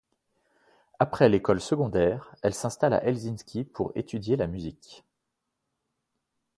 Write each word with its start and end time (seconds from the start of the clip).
Après 0.97 1.29
l'école 1.29 1.61
secondaire, 1.61 2.35
elle 2.41 2.55
s'installe 2.55 2.93
à 2.93 3.03
Helsinki 3.03 3.65
pour 3.65 3.91
étudier 3.93 4.35
la 4.35 4.47
musique. 4.47 5.03